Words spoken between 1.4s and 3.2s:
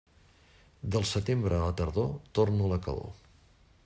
a la tardor torna la calor.